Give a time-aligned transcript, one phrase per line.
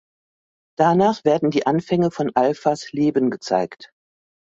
[0.79, 3.91] Danach werden die Anfänge von Alphas Leben gezeigt.